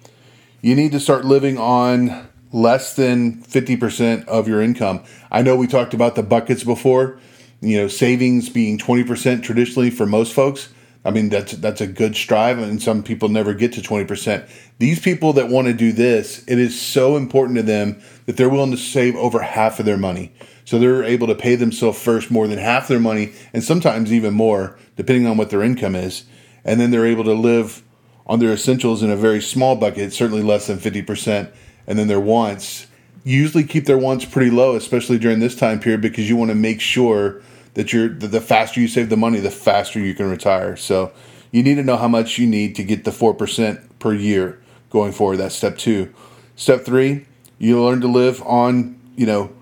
you 0.61 0.75
need 0.75 0.91
to 0.91 0.99
start 0.99 1.25
living 1.25 1.57
on 1.57 2.27
less 2.51 2.95
than 2.95 3.41
50% 3.41 4.25
of 4.27 4.47
your 4.47 4.61
income. 4.61 5.03
I 5.31 5.41
know 5.41 5.55
we 5.55 5.67
talked 5.67 5.93
about 5.93 6.15
the 6.15 6.23
buckets 6.23 6.63
before, 6.63 7.19
you 7.61 7.77
know, 7.77 7.87
savings 7.87 8.49
being 8.49 8.77
20% 8.77 9.43
traditionally 9.43 9.89
for 9.89 10.05
most 10.05 10.33
folks. 10.33 10.69
I 11.05 11.11
mean, 11.11 11.29
that's 11.29 11.53
that's 11.53 11.81
a 11.81 11.87
good 11.87 12.15
strive, 12.15 12.57
and 12.57 12.81
some 12.81 13.03
people 13.03 13.29
never 13.29 13.53
get 13.53 13.71
to 13.73 13.81
20%. 13.81 14.49
These 14.79 14.99
people 14.99 15.33
that 15.33 15.49
want 15.49 15.67
to 15.67 15.73
do 15.73 15.91
this, 15.91 16.43
it 16.47 16.57
is 16.57 16.79
so 16.79 17.15
important 17.15 17.57
to 17.57 17.63
them 17.63 18.01
that 18.25 18.37
they're 18.37 18.49
willing 18.49 18.71
to 18.71 18.77
save 18.77 19.15
over 19.15 19.39
half 19.39 19.79
of 19.79 19.85
their 19.85 19.97
money. 19.97 20.33
So 20.65 20.79
they're 20.79 21.03
able 21.03 21.27
to 21.27 21.35
pay 21.35 21.55
themselves 21.55 22.01
first 22.01 22.31
more 22.31 22.47
than 22.47 22.57
half 22.57 22.87
their 22.87 22.99
money, 22.99 23.33
and 23.53 23.63
sometimes 23.63 24.11
even 24.11 24.33
more, 24.33 24.77
depending 24.95 25.27
on 25.27 25.37
what 25.37 25.51
their 25.51 25.61
income 25.61 25.95
is. 25.95 26.25
And 26.63 26.81
then 26.81 26.89
they're 26.89 27.05
able 27.05 27.23
to 27.25 27.33
live 27.33 27.83
on 28.25 28.39
their 28.39 28.51
essentials 28.51 29.03
in 29.03 29.11
a 29.11 29.15
very 29.15 29.41
small 29.41 29.75
bucket, 29.75 30.11
certainly 30.11 30.41
less 30.41 30.65
than 30.65 30.79
50%. 30.79 31.51
And 31.85 31.99
then 31.99 32.07
their 32.07 32.19
wants, 32.19 32.87
usually 33.23 33.63
keep 33.63 33.85
their 33.85 33.99
wants 33.99 34.25
pretty 34.25 34.49
low, 34.49 34.75
especially 34.75 35.19
during 35.19 35.39
this 35.39 35.55
time 35.55 35.79
period, 35.79 36.01
because 36.01 36.27
you 36.27 36.35
want 36.35 36.49
to 36.49 36.55
make 36.55 36.81
sure 36.81 37.43
that 37.75 37.93
you're 37.93 38.09
the 38.09 38.41
faster 38.41 38.81
you 38.81 38.87
save 38.87 39.09
the 39.09 39.17
money, 39.17 39.39
the 39.39 39.51
faster 39.51 39.99
you 39.99 40.15
can 40.15 40.29
retire. 40.29 40.75
So 40.75 41.13
you 41.51 41.63
need 41.63 41.75
to 41.75 41.83
know 41.83 41.97
how 41.97 42.07
much 42.07 42.37
you 42.37 42.47
need 42.47 42.75
to 42.75 42.83
get 42.83 43.05
the 43.05 43.11
4% 43.11 43.81
per 43.99 44.13
year 44.13 44.61
going 44.89 45.11
forward. 45.11 45.37
That's 45.37 45.55
step 45.55 45.77
two. 45.77 46.13
Step 46.55 46.83
three, 46.83 47.25
you 47.59 47.81
learn 47.83 48.01
to 48.01 48.07
live 48.07 48.41
on, 48.43 48.99
you 49.15 49.25
know, 49.25 49.53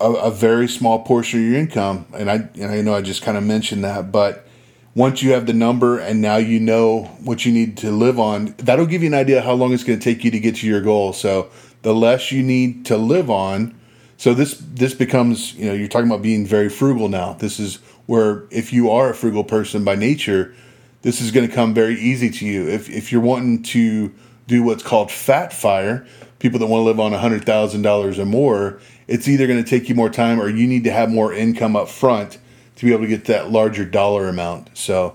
a, 0.00 0.10
a, 0.12 0.30
very 0.30 0.68
small 0.68 1.02
portion 1.02 1.40
of 1.40 1.46
your 1.46 1.58
income. 1.58 2.06
And 2.12 2.30
I, 2.30 2.48
and 2.54 2.70
I 2.70 2.82
know 2.82 2.94
I 2.94 3.02
just 3.02 3.22
kind 3.22 3.36
of 3.36 3.44
mentioned 3.44 3.84
that, 3.84 4.12
but 4.12 4.46
once 4.94 5.22
you 5.22 5.32
have 5.32 5.46
the 5.46 5.52
number 5.52 5.98
and 5.98 6.20
now 6.20 6.36
you 6.36 6.58
know 6.58 7.04
what 7.22 7.44
you 7.46 7.52
need 7.52 7.76
to 7.78 7.90
live 7.92 8.18
on, 8.18 8.54
that'll 8.58 8.86
give 8.86 9.02
you 9.02 9.08
an 9.08 9.14
idea 9.14 9.42
how 9.42 9.52
long 9.52 9.72
it's 9.72 9.84
going 9.84 9.98
to 9.98 10.04
take 10.04 10.24
you 10.24 10.30
to 10.32 10.40
get 10.40 10.56
to 10.56 10.66
your 10.66 10.80
goal. 10.80 11.12
So 11.12 11.50
the 11.82 11.94
less 11.94 12.32
you 12.32 12.42
need 12.42 12.84
to 12.86 12.96
live 12.96 13.30
on, 13.30 13.77
so 14.18 14.34
this 14.34 14.60
this 14.60 14.94
becomes, 14.94 15.54
you 15.54 15.66
know, 15.66 15.72
you're 15.72 15.88
talking 15.88 16.08
about 16.08 16.22
being 16.22 16.44
very 16.44 16.68
frugal 16.68 17.08
now. 17.08 17.34
This 17.34 17.60
is 17.60 17.76
where 18.06 18.44
if 18.50 18.72
you 18.72 18.90
are 18.90 19.10
a 19.10 19.14
frugal 19.14 19.44
person 19.44 19.84
by 19.84 19.94
nature, 19.94 20.54
this 21.02 21.20
is 21.20 21.30
going 21.30 21.48
to 21.48 21.54
come 21.54 21.72
very 21.72 21.94
easy 21.94 22.28
to 22.28 22.44
you. 22.44 22.68
If 22.68 22.90
if 22.90 23.12
you're 23.12 23.20
wanting 23.20 23.62
to 23.62 24.12
do 24.48 24.64
what's 24.64 24.82
called 24.82 25.12
fat 25.12 25.52
fire, 25.52 26.04
people 26.40 26.58
that 26.58 26.66
want 26.66 26.80
to 26.80 26.84
live 26.84 26.98
on 26.98 27.12
$100,000 27.12 28.18
or 28.18 28.24
more, 28.24 28.80
it's 29.06 29.28
either 29.28 29.46
going 29.46 29.62
to 29.62 29.68
take 29.68 29.88
you 29.88 29.94
more 29.94 30.10
time 30.10 30.40
or 30.40 30.48
you 30.48 30.66
need 30.66 30.84
to 30.84 30.90
have 30.90 31.10
more 31.10 31.32
income 31.32 31.76
up 31.76 31.88
front 31.88 32.38
to 32.76 32.86
be 32.86 32.92
able 32.92 33.02
to 33.02 33.08
get 33.08 33.26
that 33.26 33.50
larger 33.50 33.84
dollar 33.84 34.26
amount. 34.26 34.76
So, 34.76 35.14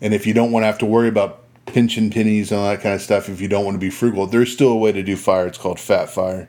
and 0.00 0.14
if 0.14 0.26
you 0.26 0.32
don't 0.32 0.52
want 0.52 0.62
to 0.62 0.68
have 0.68 0.78
to 0.78 0.86
worry 0.86 1.08
about 1.08 1.42
pinching 1.66 2.10
pennies 2.10 2.50
and 2.50 2.60
all 2.60 2.68
that 2.68 2.80
kind 2.80 2.94
of 2.94 3.02
stuff, 3.02 3.28
if 3.28 3.40
you 3.40 3.48
don't 3.48 3.64
want 3.64 3.74
to 3.74 3.80
be 3.80 3.90
frugal, 3.90 4.26
there's 4.26 4.52
still 4.52 4.70
a 4.70 4.76
way 4.76 4.92
to 4.92 5.02
do 5.02 5.16
fire. 5.16 5.46
It's 5.46 5.58
called 5.58 5.80
fat 5.80 6.08
fire. 6.08 6.48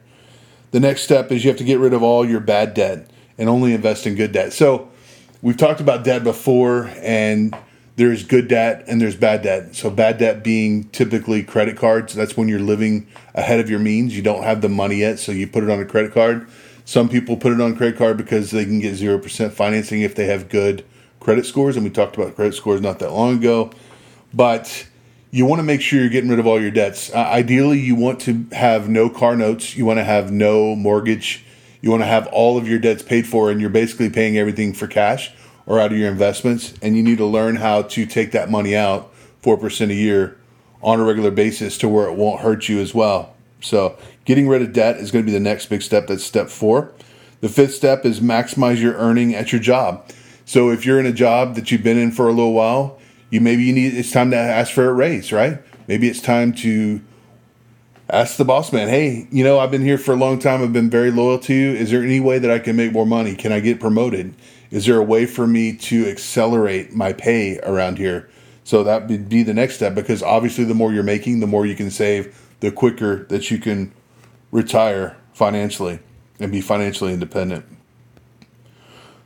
The 0.72 0.80
next 0.80 1.02
step 1.02 1.32
is 1.32 1.44
you 1.44 1.50
have 1.50 1.58
to 1.58 1.64
get 1.64 1.80
rid 1.80 1.94
of 1.94 2.04
all 2.04 2.28
your 2.28 2.40
bad 2.40 2.74
debt 2.74 3.10
and 3.38 3.50
only 3.50 3.74
invest 3.74 4.06
in 4.06 4.16
good 4.16 4.32
debt. 4.32 4.54
So, 4.54 4.90
we've 5.42 5.58
talked 5.58 5.80
about 5.80 6.04
debt 6.04 6.24
before, 6.24 6.92
and 6.98 7.56
there's 8.00 8.24
good 8.24 8.48
debt 8.48 8.86
and 8.88 9.02
there's 9.02 9.18
bad 9.18 9.42
debt. 9.42 9.76
So 9.76 9.90
bad 9.90 10.20
debt 10.20 10.42
being 10.42 10.86
typically 10.86 11.44
credit 11.44 11.76
cards. 11.76 12.14
That's 12.14 12.38
when 12.38 12.48
you're 12.48 12.62
living 12.62 13.08
ahead 13.36 13.60
of 13.60 13.70
your 13.70 13.80
means. 13.80 14.16
You 14.16 14.22
don't 14.22 14.44
have 14.44 14.62
the 14.62 14.70
money 14.70 14.96
yet, 14.96 15.20
so 15.20 15.34
you 15.34 15.48
put 15.48 15.66
it 15.66 15.70
on 15.70 15.82
a 15.82 15.86
credit 15.86 16.14
card. 16.14 16.48
Some 16.86 17.10
people 17.10 17.36
put 17.36 17.52
it 17.52 17.60
on 17.60 17.76
credit 17.76 17.98
card 17.98 18.16
because 18.16 18.52
they 18.52 18.64
can 18.64 18.80
get 18.80 18.96
zero 18.96 19.18
percent 19.20 19.52
financing 19.52 20.02
if 20.02 20.16
they 20.16 20.28
have 20.28 20.48
good 20.48 20.86
credit 21.20 21.46
scores, 21.46 21.76
and 21.76 21.84
we 21.84 21.92
talked 21.92 22.16
about 22.16 22.38
credit 22.38 22.54
scores 22.54 22.80
not 22.80 23.00
that 23.00 23.12
long 23.12 23.36
ago. 23.38 23.70
But 24.34 24.88
you 25.32 25.46
want 25.46 25.60
to 25.60 25.64
make 25.64 25.82
sure 25.82 26.00
you're 26.00 26.10
getting 26.10 26.30
rid 26.30 26.40
of 26.40 26.48
all 26.48 26.60
your 26.60 26.72
debts. 26.72 27.14
Uh, 27.14 27.18
ideally, 27.18 27.80
you 27.80 27.96
want 27.96 28.20
to 28.22 28.46
have 28.52 28.90
no 28.90 29.10
car 29.10 29.36
notes. 29.36 29.76
You 29.76 29.86
want 29.86 30.00
to 30.00 30.04
have 30.04 30.32
no 30.32 30.76
mortgage. 30.76 31.46
You 31.82 31.92
want 31.92 32.02
to 32.02 32.08
have 32.08 32.28
all 32.28 32.58
of 32.58 32.68
your 32.68 32.80
debts 32.80 33.04
paid 33.04 33.28
for, 33.28 33.52
and 33.52 33.62
you're 33.62 33.70
basically 33.70 34.10
paying 34.10 34.38
everything 34.38 34.74
for 34.74 34.88
cash 34.88 35.32
or 35.66 35.80
out 35.80 35.92
of 35.92 35.98
your 35.98 36.10
investments, 36.10 36.74
and 36.82 36.98
you 36.98 37.04
need 37.04 37.20
to 37.20 37.26
learn 37.26 37.58
how 37.58 37.84
to 37.84 38.06
take 38.06 38.32
that 38.32 38.50
money 38.50 38.76
out 38.76 39.14
four 39.42 39.56
percent 39.56 39.92
a 39.92 39.96
year 39.96 40.36
on 40.82 41.00
a 41.00 41.04
regular 41.04 41.32
basis 41.32 41.78
to 41.78 41.88
where 41.88 42.08
it 42.08 42.16
won't 42.16 42.42
hurt 42.42 42.68
you 42.68 42.80
as 42.80 42.94
well. 42.94 43.36
So, 43.62 43.98
getting 44.26 44.48
rid 44.48 44.62
of 44.62 44.74
debt 44.74 44.98
is 44.98 45.12
going 45.12 45.24
to 45.24 45.26
be 45.26 45.34
the 45.34 45.40
next 45.40 45.68
big 45.68 45.82
step. 45.82 46.08
That's 46.08 46.24
step 46.24 46.50
four. 46.50 46.92
The 47.42 47.50
fifth 47.50 47.76
step 47.76 48.06
is 48.06 48.20
maximize 48.20 48.82
your 48.82 48.96
earning 48.96 49.36
at 49.36 49.52
your 49.52 49.62
job. 49.62 50.10
So, 50.46 50.72
if 50.72 50.86
you're 50.86 51.00
in 51.00 51.06
a 51.06 51.14
job 51.14 51.56
that 51.56 51.72
you've 51.72 51.84
been 51.84 51.98
in 51.98 52.12
for 52.12 52.28
a 52.28 52.32
little 52.32 52.54
while, 52.54 52.99
you 53.30 53.42
maybe 53.42 53.64
you 53.64 53.74
need 53.74 53.94
it's 53.94 54.12
time 54.12 54.32
to 54.32 54.38
ask 54.38 54.74
for 54.74 54.88
a 54.90 54.94
raise, 54.94 55.32
right? 55.32 55.60
Maybe 55.88 56.08
it's 56.08 56.22
time 56.22 56.54
to 56.54 57.02
ask 58.10 58.38
the 58.38 58.46
boss 58.46 58.74
man, 58.74 58.88
hey, 58.88 59.28
you 59.32 59.44
know, 59.44 59.60
I've 59.60 59.72
been 59.72 59.84
here 59.84 59.98
for 59.98 60.14
a 60.14 60.18
long 60.18 60.40
time. 60.40 60.64
I've 60.64 60.74
been 60.74 60.90
very 60.90 61.12
loyal 61.12 61.40
to 61.40 61.54
you. 61.54 61.72
Is 61.72 61.92
there 61.92 62.04
any 62.04 62.20
way 62.20 62.40
that 62.40 62.50
I 62.50 62.60
can 62.60 62.76
make 62.76 62.92
more 62.92 63.06
money? 63.06 63.36
Can 63.36 63.52
I 63.52 63.60
get 63.60 63.80
promoted? 63.80 64.34
Is 64.72 64.86
there 64.86 64.98
a 64.98 65.04
way 65.04 65.26
for 65.26 65.48
me 65.48 65.76
to 65.76 66.08
accelerate 66.08 66.94
my 66.94 67.14
pay 67.14 67.60
around 67.60 67.98
here? 67.98 68.30
So 68.64 68.84
that 68.84 69.08
would 69.08 69.30
be 69.30 69.42
the 69.42 69.54
next 69.54 69.76
step 69.76 69.96
because 69.96 70.22
obviously, 70.22 70.64
the 70.64 70.76
more 70.76 70.94
you're 70.94 71.04
making, 71.04 71.40
the 71.40 71.48
more 71.48 71.66
you 71.66 71.76
can 71.76 71.90
save, 71.90 72.40
the 72.60 72.72
quicker 72.72 73.24
that 73.26 73.50
you 73.50 73.58
can 73.58 73.92
retire 74.52 75.18
financially 75.34 76.00
and 76.40 76.52
be 76.52 76.62
financially 76.62 77.14
independent. 77.14 77.66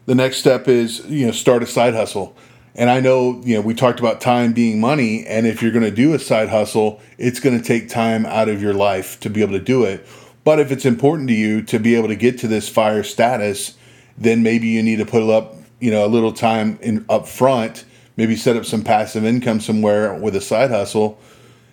The 0.06 0.16
next 0.16 0.38
step 0.38 0.68
is, 0.68 1.06
you 1.08 1.26
know, 1.26 1.32
start 1.32 1.64
a 1.64 1.66
side 1.66 1.94
hustle. 1.94 2.36
And 2.76 2.90
I 2.90 3.00
know, 3.00 3.40
you 3.44 3.56
know, 3.56 3.62
we 3.62 3.76
talked 3.76 4.00
about 4.00 4.20
time 4.20 4.54
being 4.54 4.80
money. 4.80 5.26
And 5.26 5.46
if 5.46 5.62
you're 5.62 5.72
going 5.72 5.84
to 5.84 5.92
do 5.92 6.14
a 6.14 6.20
side 6.20 6.50
hustle, 6.50 7.02
it's 7.18 7.40
going 7.40 7.58
to 7.58 7.64
take 7.64 7.88
time 7.88 8.26
out 8.26 8.50
of 8.50 8.62
your 8.62 8.74
life 8.74 9.20
to 9.20 9.30
be 9.30 9.42
able 9.42 9.54
to 9.54 9.64
do 9.64 9.84
it. 9.84 10.06
But 10.44 10.60
if 10.60 10.72
it's 10.72 10.86
important 10.86 11.30
to 11.30 11.36
you 11.36 11.62
to 11.64 11.80
be 11.80 11.96
able 11.96 12.08
to 12.08 12.16
get 12.16 12.40
to 12.40 12.48
this 12.48 12.68
fire 12.68 13.04
status, 13.04 13.78
then 14.18 14.44
maybe 14.44 14.68
you 14.68 14.82
need 14.82 14.98
to 14.98 15.06
put 15.06 15.24
up, 15.24 15.56
you 15.80 15.92
know, 15.92 16.06
a 16.06 16.08
little 16.08 16.34
time 16.34 16.80
in 16.82 17.06
up 17.10 17.28
front, 17.28 17.86
maybe 18.18 18.36
set 18.36 18.58
up 18.58 18.66
some 18.66 18.84
passive 18.84 19.24
income 19.24 19.60
somewhere 19.60 20.14
with 20.14 20.36
a 20.36 20.42
side 20.42 20.72
hustle. 20.72 21.20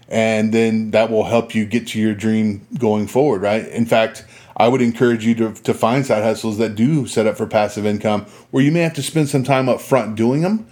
And 0.09 0.53
then 0.53 0.91
that 0.91 1.11
will 1.11 1.25
help 1.25 1.55
you 1.55 1.65
get 1.65 1.87
to 1.89 2.01
your 2.01 2.15
dream 2.15 2.67
going 2.79 3.07
forward, 3.07 3.43
right? 3.43 3.67
In 3.69 3.87
fact, 3.87 4.25
I 4.57 4.69
would 4.69 4.83
encourage 4.83 5.25
you 5.25 5.35
to, 5.37 5.53
to 5.53 5.73
find 5.73 6.05
side 6.05 6.23
hustles 6.23 6.59
that 6.59 6.75
do 6.75 7.07
set 7.07 7.27
up 7.27 7.37
for 7.37 7.47
passive 7.47 7.87
income 7.87 8.27
where 8.51 8.63
you 8.63 8.73
may 8.73 8.81
have 8.81 8.95
to 8.95 9.03
spend 9.03 9.29
some 9.29 9.45
time 9.45 9.69
up 9.69 9.81
front 9.81 10.17
doing 10.17 10.43
them, 10.43 10.67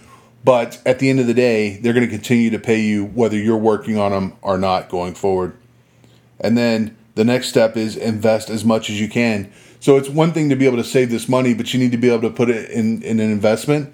but 0.45 0.81
at 0.87 0.99
the 0.99 1.11
end 1.11 1.21
of 1.21 1.27
the 1.27 1.35
day, 1.35 1.79
they're 1.79 1.93
going 1.93 2.07
to 2.07 2.11
continue 2.11 2.51
to 2.51 2.59
pay 2.59 2.81
you 2.81 3.07
whether 3.07 3.37
you're 3.37 3.57
working 3.57 3.99
on 3.99 4.13
them 4.13 4.37
or 4.43 4.57
not 4.57 4.89
going 4.89 5.15
forward. 5.15 5.57
And 6.41 6.57
then 6.57 6.97
the 7.15 7.25
next 7.25 7.49
step 7.49 7.77
is 7.77 7.97
invest 7.97 8.49
as 8.49 8.65
much 8.65 8.91
as 8.91 9.01
you 9.01 9.09
can. 9.09 9.51
So 9.81 9.97
it's 9.97 10.09
one 10.09 10.33
thing 10.33 10.49
to 10.51 10.57
be 10.57 10.67
able 10.67 10.77
to 10.77 10.85
save 10.85 11.11
this 11.11 11.29
money, 11.29 11.55
but 11.55 11.73
you 11.73 11.81
need 11.81 11.93
to 11.93 11.99
be 11.99 12.09
able 12.09 12.29
to 12.29 12.31
put 12.31 12.49
it 12.49 12.71
in, 12.71 13.03
in 13.03 13.21
an 13.21 13.31
investment. 13.31 13.93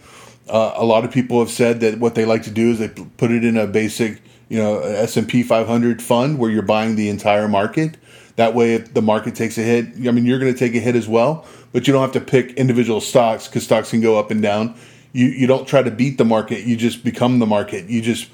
Uh, 0.49 0.73
a 0.77 0.85
lot 0.85 1.05
of 1.05 1.11
people 1.11 1.39
have 1.39 1.51
said 1.51 1.81
that 1.81 1.99
what 1.99 2.15
they 2.15 2.25
like 2.25 2.43
to 2.43 2.51
do 2.51 2.71
is 2.71 2.79
they 2.79 2.89
put 2.89 3.31
it 3.31 3.45
in 3.45 3.57
a 3.57 3.67
basic, 3.67 4.21
you 4.49 4.59
know, 4.59 4.81
S&P 4.81 5.43
500 5.43 6.03
fund 6.03 6.39
where 6.39 6.51
you're 6.51 6.63
buying 6.63 6.97
the 6.97 7.09
entire 7.09 7.49
market. 7.49 7.97
That 8.37 8.55
way, 8.55 8.75
if 8.75 8.93
the 8.93 9.03
market 9.03 9.35
takes 9.35 9.57
a 9.57 9.63
hit, 9.63 9.87
I 10.07 10.11
mean, 10.11 10.27
you're 10.27 10.39
going 10.39 10.53
to 10.53 10.59
take 10.59 10.75
a 10.75 10.81
hit 10.81 10.97
as 10.97 11.09
well, 11.09 11.47
but 11.73 11.87
you 11.87 11.93
don't 11.93 12.03
have 12.03 12.13
to 12.13 12.21
pick 12.21 12.53
individual 12.55 13.01
stocks 13.01 13.47
because 13.47 13.65
stocks 13.65 13.91
can 13.91 14.01
go 14.01 14.19
up 14.19 14.31
and 14.31 14.43
down 14.43 14.75
you 15.15 15.29
you 15.29 15.47
don't 15.47 15.67
try 15.67 15.83
to 15.83 15.91
beat 15.91 16.19
the 16.19 16.25
market. 16.25 16.65
You 16.65 16.77
just 16.77 17.03
become 17.03 17.39
the 17.39 17.47
market. 17.47 17.89
You 17.89 18.03
just 18.03 18.29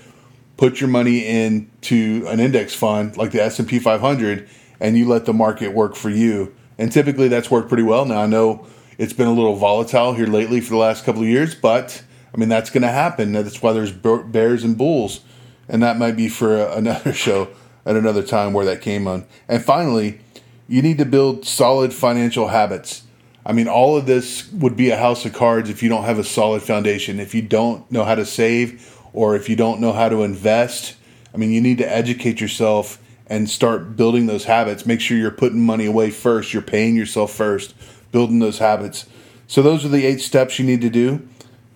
put 0.57 0.81
your 0.81 0.89
money 0.89 1.25
into 1.27 2.27
an 2.27 2.41
index 2.41 2.75
fund 2.75 3.17
like 3.17 3.31
the 3.31 3.43
S&P 3.43 3.79
500 3.79 4.49
and 4.81 4.99
you 4.99 5.07
let 5.07 5.25
the 5.25 5.33
market 5.33 5.73
work 5.73 5.95
for 5.95 6.11
you. 6.11 6.55
And 6.77 6.91
typically 6.91 7.29
that's 7.29 7.51
worked 7.51 7.69
pretty 7.69 7.83
well. 7.85 8.05
Now 8.05 8.23
I 8.23 8.27
know 8.27 8.67
it's 8.99 9.13
been 9.13 9.29
a 9.29 9.33
little 9.33 9.57
volatile 9.57 10.15
here 10.15 10.27
lately 10.27 10.61
for 10.61 10.71
the 10.71 10.77
last 10.77 11.05
couple 11.05 11.23
of 11.23 11.29
years 11.29 11.55
but 11.55 12.03
I 12.35 12.39
mean 12.39 12.49
that's 12.49 12.71
going 12.71 12.83
to 12.83 12.89
happen 12.89 13.33
that's 13.33 13.63
why 13.63 13.73
there's 13.73 13.93
bears 13.93 14.65
and 14.65 14.77
bulls. 14.77 15.21
And 15.69 15.83
that 15.83 15.99
might 15.99 16.17
be 16.17 16.29
for 16.29 16.57
another 16.57 17.13
show 17.27 17.49
at 17.87 17.95
another 17.95 18.23
time 18.23 18.53
where 18.53 18.65
that 18.65 18.81
came 18.81 19.07
on. 19.07 19.27
And 19.49 19.63
finally 19.63 20.21
you 20.67 20.81
need 20.81 20.97
to 20.99 21.05
build 21.05 21.47
solid 21.47 21.93
financial 21.93 22.49
habits 22.49 23.03
I 23.45 23.53
mean, 23.53 23.69
all 23.69 23.97
of 23.97 24.07
this 24.07 24.51
would 24.53 24.77
be 24.77 24.91
a 24.91 24.97
house 24.97 25.25
of 25.25 25.33
cards 25.33 25.71
if 25.71 25.83
you 25.83 25.89
don't 25.89 26.05
have 26.05 26.19
a 26.19 26.25
solid 26.25 26.63
foundation. 26.63 27.19
If 27.19 27.35
you 27.35 27.43
don't 27.43 27.91
know 27.91 28.05
how 28.05 28.15
to 28.15 28.27
save 28.27 28.99
or 29.13 29.35
if 29.35 29.49
you 29.49 29.57
don't 29.57 29.81
know 29.81 29.93
how 29.93 30.09
to 30.09 30.23
invest, 30.23 30.95
I 31.33 31.39
mean, 31.39 31.51
you 31.51 31.61
need 31.61 31.79
to 31.79 31.91
educate 31.91 32.41
yourself 32.41 33.01
and 33.27 33.49
start 33.49 33.97
building 33.97 34.27
those 34.27 34.45
habits. 34.45 34.85
Make 34.85 35.01
sure 35.01 35.17
you're 35.17 35.31
putting 35.31 35.65
money 35.65 35.87
away 35.87 36.11
first, 36.11 36.53
you're 36.53 36.63
paying 36.63 36.97
yourself 36.97 37.33
first, 37.33 37.75
building 38.13 38.41
those 38.41 38.59
habits. 38.59 39.07
So, 39.47 39.63
those 39.63 39.85
are 39.85 39.89
the 39.89 40.05
eight 40.05 40.21
steps 40.21 40.59
you 40.59 40.67
need 40.67 40.81
to 40.83 40.91
do. 40.91 41.27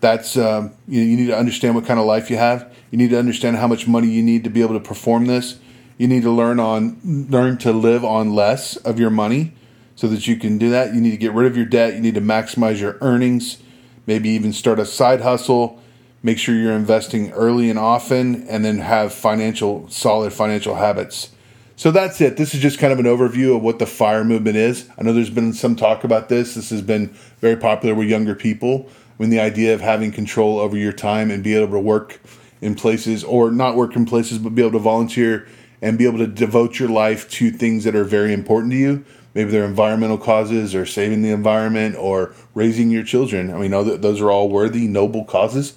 That's 0.00 0.36
um, 0.36 0.72
you, 0.86 1.00
you 1.00 1.16
need 1.16 1.26
to 1.28 1.36
understand 1.36 1.74
what 1.74 1.86
kind 1.86 1.98
of 1.98 2.06
life 2.06 2.28
you 2.28 2.36
have. 2.36 2.72
You 2.90 2.98
need 2.98 3.10
to 3.10 3.18
understand 3.18 3.56
how 3.56 3.66
much 3.66 3.88
money 3.88 4.08
you 4.08 4.22
need 4.22 4.44
to 4.44 4.50
be 4.50 4.60
able 4.60 4.74
to 4.74 4.80
perform 4.80 5.26
this. 5.26 5.58
You 5.96 6.08
need 6.08 6.22
to 6.22 6.30
learn 6.30 6.60
on 6.60 7.00
learn 7.30 7.56
to 7.58 7.72
live 7.72 8.04
on 8.04 8.34
less 8.34 8.76
of 8.76 8.98
your 8.98 9.10
money 9.10 9.54
so 9.96 10.08
that 10.08 10.26
you 10.26 10.36
can 10.36 10.58
do 10.58 10.70
that. 10.70 10.94
You 10.94 11.00
need 11.00 11.12
to 11.12 11.16
get 11.16 11.32
rid 11.32 11.46
of 11.46 11.56
your 11.56 11.66
debt. 11.66 11.94
You 11.94 12.00
need 12.00 12.14
to 12.14 12.20
maximize 12.20 12.80
your 12.80 12.98
earnings, 13.00 13.58
maybe 14.06 14.28
even 14.30 14.52
start 14.52 14.78
a 14.78 14.86
side 14.86 15.20
hustle. 15.20 15.80
Make 16.22 16.38
sure 16.38 16.54
you're 16.54 16.72
investing 16.72 17.32
early 17.32 17.68
and 17.68 17.78
often, 17.78 18.48
and 18.48 18.64
then 18.64 18.78
have 18.78 19.12
financial, 19.12 19.86
solid 19.90 20.32
financial 20.32 20.76
habits. 20.76 21.30
So 21.76 21.90
that's 21.90 22.18
it. 22.22 22.38
This 22.38 22.54
is 22.54 22.62
just 22.62 22.78
kind 22.78 22.94
of 22.94 22.98
an 22.98 23.04
overview 23.04 23.54
of 23.54 23.62
what 23.62 23.78
the 23.78 23.84
FIRE 23.84 24.24
movement 24.24 24.56
is. 24.56 24.88
I 24.96 25.02
know 25.02 25.12
there's 25.12 25.28
been 25.28 25.52
some 25.52 25.76
talk 25.76 26.02
about 26.02 26.30
this. 26.30 26.54
This 26.54 26.70
has 26.70 26.80
been 26.80 27.08
very 27.40 27.56
popular 27.56 27.94
with 27.94 28.08
younger 28.08 28.34
people. 28.34 28.88
I 28.88 29.22
mean, 29.22 29.30
the 29.30 29.40
idea 29.40 29.74
of 29.74 29.82
having 29.82 30.12
control 30.12 30.58
over 30.58 30.78
your 30.78 30.92
time 30.92 31.30
and 31.30 31.44
be 31.44 31.54
able 31.54 31.72
to 31.72 31.80
work 31.80 32.20
in 32.62 32.74
places, 32.74 33.22
or 33.22 33.50
not 33.50 33.76
work 33.76 33.94
in 33.94 34.06
places, 34.06 34.38
but 34.38 34.54
be 34.54 34.62
able 34.62 34.72
to 34.72 34.78
volunteer 34.78 35.46
and 35.82 35.98
be 35.98 36.06
able 36.06 36.18
to 36.18 36.26
devote 36.26 36.78
your 36.78 36.88
life 36.88 37.28
to 37.32 37.50
things 37.50 37.84
that 37.84 37.94
are 37.94 38.04
very 38.04 38.32
important 38.32 38.72
to 38.72 38.78
you 38.78 39.04
maybe 39.34 39.50
they're 39.50 39.64
environmental 39.64 40.18
causes 40.18 40.74
or 40.74 40.86
saving 40.86 41.22
the 41.22 41.30
environment 41.30 41.96
or 41.96 42.34
raising 42.54 42.90
your 42.90 43.02
children. 43.02 43.52
I 43.52 43.58
mean, 43.58 43.70
those 43.72 44.20
are 44.20 44.30
all 44.30 44.48
worthy, 44.48 44.86
noble 44.86 45.24
causes. 45.24 45.76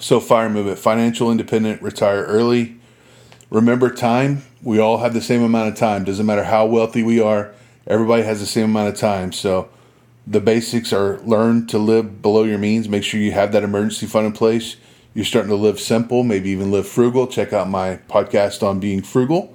So, 0.00 0.20
fire 0.20 0.48
movement, 0.48 0.78
financial 0.78 1.30
independent, 1.30 1.80
retire 1.80 2.24
early. 2.24 2.76
Remember 3.50 3.90
time. 3.90 4.42
We 4.62 4.78
all 4.78 4.98
have 4.98 5.14
the 5.14 5.20
same 5.20 5.42
amount 5.42 5.68
of 5.68 5.76
time. 5.76 6.04
Doesn't 6.04 6.26
matter 6.26 6.44
how 6.44 6.66
wealthy 6.66 7.02
we 7.02 7.20
are, 7.20 7.54
everybody 7.86 8.22
has 8.22 8.40
the 8.40 8.46
same 8.46 8.64
amount 8.64 8.88
of 8.88 8.96
time. 8.96 9.32
So, 9.32 9.68
the 10.26 10.40
basics 10.40 10.92
are 10.92 11.18
learn 11.20 11.66
to 11.68 11.78
live 11.78 12.22
below 12.22 12.44
your 12.44 12.58
means. 12.58 12.88
Make 12.88 13.04
sure 13.04 13.20
you 13.20 13.32
have 13.32 13.52
that 13.52 13.64
emergency 13.64 14.06
fund 14.06 14.26
in 14.26 14.32
place. 14.32 14.76
You're 15.14 15.24
starting 15.24 15.50
to 15.50 15.56
live 15.56 15.78
simple, 15.78 16.22
maybe 16.22 16.50
even 16.50 16.70
live 16.70 16.88
frugal. 16.88 17.26
Check 17.26 17.52
out 17.52 17.68
my 17.68 17.98
podcast 18.08 18.62
on 18.62 18.80
being 18.80 19.02
frugal. 19.02 19.54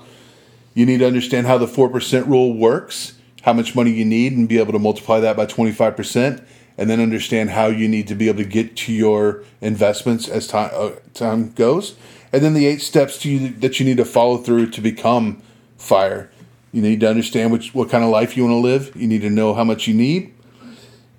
You 0.78 0.86
need 0.86 1.00
to 1.00 1.08
understand 1.08 1.48
how 1.48 1.58
the 1.58 1.66
4% 1.66 2.28
rule 2.28 2.54
works, 2.54 3.14
how 3.42 3.52
much 3.52 3.74
money 3.74 3.90
you 3.90 4.06
need, 4.06 4.34
and 4.34 4.48
be 4.48 4.60
able 4.60 4.74
to 4.74 4.80
multiply 4.80 5.20
that 5.22 5.36
by 5.36 5.48
25%, 5.48 6.46
and 6.78 6.88
then 6.88 7.02
understand 7.02 7.50
how 7.50 7.66
you 7.66 7.88
need 7.88 8.08
to 8.10 8.14
be 8.14 8.28
able 8.28 8.44
to 8.44 8.48
get 8.48 8.78
to 8.78 8.94
your 8.94 9.44
investments 9.60 10.28
as 10.28 10.46
time, 10.46 10.70
uh, 10.76 10.92
time 11.16 11.52
goes. 11.54 11.96
And 12.32 12.44
then 12.44 12.54
the 12.54 12.68
eight 12.68 12.84
steps 12.84 13.26
you, 13.26 13.50
that 13.54 13.80
you 13.80 13.88
need 13.88 13.98
to 13.98 14.06
follow 14.06 14.38
through 14.38 14.70
to 14.70 14.80
become 14.80 15.42
fire. 15.80 16.30
You 16.72 16.84
need 16.84 17.00
to 17.00 17.10
understand 17.10 17.52
which, 17.52 17.74
what 17.74 17.90
kind 17.90 18.04
of 18.04 18.12
life 18.12 18.38
you 18.38 18.44
want 18.44 18.54
to 18.54 18.58
live. 18.58 18.96
You 18.96 19.08
need 19.08 19.22
to 19.22 19.32
know 19.32 19.56
how 19.56 19.64
much 19.64 19.88
you 19.88 19.96
need. 19.96 20.32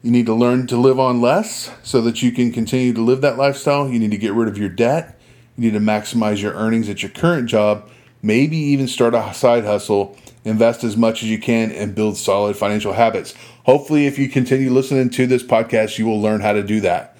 You 0.05 0.12
need 0.12 0.27
to 0.27 0.35
learn 0.35 0.69
to 0.69 0.77
live 0.77 1.00
on 1.00 1.21
less 1.21 1.73
so 1.83 2.00
that 2.03 2.23
you 2.23 2.31
can 2.31 2.53
continue 2.53 2.93
to 2.93 3.00
live 3.00 3.23
that 3.23 3.37
lifestyle. 3.37 3.88
You 3.88 3.99
need 3.99 4.12
to 4.12 4.19
get 4.19 4.35
rid 4.35 4.47
of 4.47 4.57
your 4.57 4.69
debt. 4.69 5.19
You 5.57 5.65
need 5.65 5.77
to 5.77 5.85
maximize 5.85 6.41
your 6.41 6.55
earnings 6.55 6.88
at 6.88 7.03
your 7.03 7.11
current 7.11 7.49
job 7.49 7.91
maybe 8.22 8.56
even 8.56 8.88
start 8.88 9.14
a 9.14 9.32
side 9.34 9.64
hustle, 9.64 10.16
invest 10.44 10.84
as 10.84 10.96
much 10.96 11.22
as 11.22 11.30
you 11.30 11.38
can, 11.38 11.70
and 11.72 11.94
build 11.94 12.16
solid 12.16 12.56
financial 12.56 12.92
habits. 12.92 13.34
Hopefully, 13.64 14.06
if 14.06 14.18
you 14.18 14.28
continue 14.28 14.70
listening 14.70 15.10
to 15.10 15.26
this 15.26 15.42
podcast, 15.42 15.98
you 15.98 16.06
will 16.06 16.20
learn 16.20 16.40
how 16.40 16.52
to 16.52 16.62
do 16.62 16.80
that. 16.80 17.16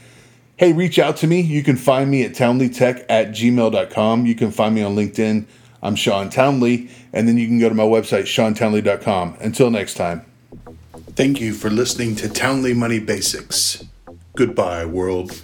Hey, 0.56 0.72
reach 0.72 0.98
out 0.98 1.16
to 1.18 1.26
me. 1.26 1.40
You 1.40 1.62
can 1.62 1.76
find 1.76 2.10
me 2.10 2.24
at 2.24 2.32
townleytech 2.32 3.04
at 3.08 3.28
gmail.com. 3.28 4.26
You 4.26 4.34
can 4.34 4.50
find 4.50 4.74
me 4.74 4.82
on 4.82 4.96
LinkedIn. 4.96 5.46
I'm 5.82 5.94
Sean 5.94 6.30
Townley. 6.30 6.90
And 7.12 7.28
then 7.28 7.38
you 7.38 7.46
can 7.46 7.60
go 7.60 7.68
to 7.68 7.74
my 7.74 7.84
website, 7.84 8.22
seantownley.com. 8.24 9.36
Until 9.40 9.70
next 9.70 9.94
time. 9.94 10.24
Thank 11.14 11.40
you 11.40 11.52
for 11.52 11.70
listening 11.70 12.16
to 12.16 12.28
Townley 12.28 12.74
Money 12.74 12.98
Basics. 12.98 13.84
Goodbye, 14.34 14.84
world. 14.84 15.42